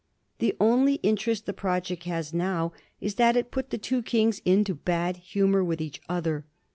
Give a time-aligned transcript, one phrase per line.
[0.39, 4.73] The only interest the project has now is that it put the two kings into
[4.73, 6.43] bad humor with each other.